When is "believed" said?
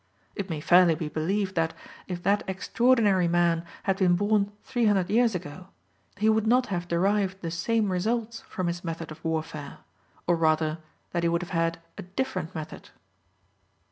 1.09-1.53